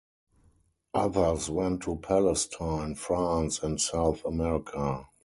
[0.95, 5.05] Others went to Palestine, France and South America.